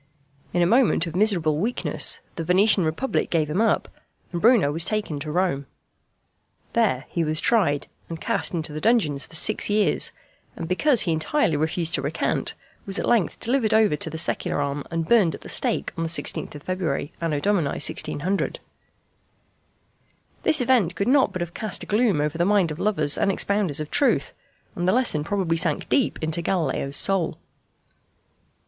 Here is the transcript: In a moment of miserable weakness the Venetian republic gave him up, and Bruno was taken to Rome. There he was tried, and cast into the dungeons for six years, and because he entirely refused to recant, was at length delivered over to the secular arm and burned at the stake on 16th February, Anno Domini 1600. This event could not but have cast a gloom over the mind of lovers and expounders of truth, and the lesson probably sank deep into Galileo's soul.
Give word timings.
In 0.51 0.63
a 0.63 0.65
moment 0.65 1.05
of 1.05 1.15
miserable 1.15 1.59
weakness 1.59 2.21
the 2.35 2.43
Venetian 2.43 2.83
republic 2.85 3.29
gave 3.29 3.51
him 3.51 3.61
up, 3.61 3.87
and 4.31 4.41
Bruno 4.41 4.71
was 4.71 4.83
taken 4.83 5.19
to 5.19 5.31
Rome. 5.31 5.67
There 6.73 7.05
he 7.09 7.23
was 7.23 7.39
tried, 7.39 7.85
and 8.09 8.19
cast 8.19 8.51
into 8.51 8.73
the 8.73 8.81
dungeons 8.81 9.27
for 9.27 9.35
six 9.35 9.69
years, 9.69 10.11
and 10.55 10.67
because 10.67 11.01
he 11.01 11.11
entirely 11.11 11.55
refused 11.55 11.93
to 11.93 12.01
recant, 12.01 12.55
was 12.87 12.97
at 12.97 13.05
length 13.07 13.39
delivered 13.39 13.75
over 13.75 13.95
to 13.95 14.09
the 14.09 14.17
secular 14.17 14.59
arm 14.59 14.83
and 14.89 15.07
burned 15.07 15.35
at 15.35 15.41
the 15.41 15.49
stake 15.49 15.91
on 15.95 16.05
16th 16.07 16.59
February, 16.63 17.13
Anno 17.21 17.39
Domini 17.39 17.69
1600. 17.77 18.59
This 20.41 20.61
event 20.61 20.95
could 20.95 21.07
not 21.09 21.31
but 21.31 21.41
have 21.43 21.53
cast 21.53 21.83
a 21.83 21.85
gloom 21.85 22.19
over 22.19 22.39
the 22.39 22.43
mind 22.43 22.71
of 22.71 22.79
lovers 22.79 23.19
and 23.19 23.31
expounders 23.31 23.79
of 23.79 23.91
truth, 23.91 24.33
and 24.75 24.87
the 24.87 24.93
lesson 24.93 25.23
probably 25.23 25.57
sank 25.57 25.89
deep 25.89 26.17
into 26.23 26.41
Galileo's 26.41 26.97
soul. 26.97 27.37